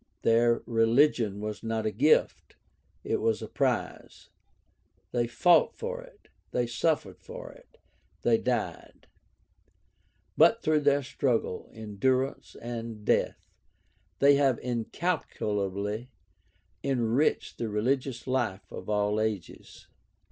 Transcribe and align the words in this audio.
Their 0.23 0.63
religion 0.65 1.41
was 1.41 1.61
not 1.61 1.85
a 1.85 1.91
gift; 1.91 2.55
it 3.03 3.17
was 3.17 3.39
a 3.43 3.47
prize. 3.47 4.29
They 5.11 5.27
fought 5.27 5.75
for 5.75 6.01
it; 6.01 6.27
they 6.49 6.65
suffered 6.65 7.19
for 7.21 7.51
it; 7.51 7.77
they 8.23 8.39
died. 8.39 9.05
But 10.35 10.59
through 10.63 10.79
their 10.79 11.03
struggle, 11.03 11.69
endurance, 11.71 12.55
and 12.55 13.05
death 13.05 13.37
they 14.17 14.37
have 14.37 14.57
incalculably 14.63 16.09
enriched 16.83 17.59
the 17.59 17.69
religious 17.69 18.25
life 18.25 18.71
of 18.71 18.89
all 18.89 19.21
ages. 19.21 19.85